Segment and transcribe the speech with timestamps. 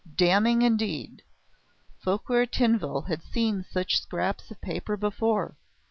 [0.15, 1.21] Damning indeed!
[2.03, 5.57] Fouquier Tinville had seen such scraps of paper before.